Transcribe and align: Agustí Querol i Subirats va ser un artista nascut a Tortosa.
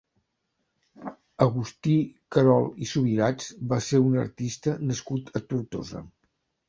Agustí 1.45 1.93
Querol 2.37 2.65
i 2.85 2.89
Subirats 2.93 3.51
va 3.75 3.79
ser 3.89 4.01
un 4.07 4.17
artista 4.23 4.75
nascut 4.93 5.31
a 5.41 5.47
Tortosa. 5.53 6.03